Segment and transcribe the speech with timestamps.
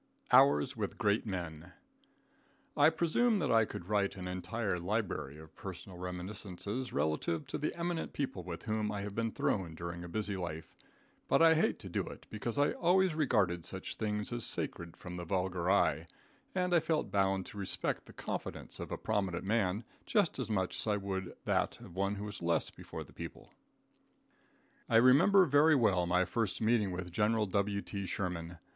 [0.31, 1.73] Hours With Great Men.
[2.75, 7.77] I presume that I could write an entire library of personal reminiscences relative to the
[7.77, 10.75] eminent people with whom I have been thrown during a busy life,
[11.27, 15.17] but I hate to do it, because I always regarded such things as sacred from
[15.17, 16.07] the vulgar eye,
[16.55, 20.79] and I felt bound to respect the confidence of a prominent man just as much
[20.79, 23.53] as I would that of one who was less before the people.
[24.89, 28.07] I remember very well my first meeting with General W.T.
[28.07, 28.57] Sherman.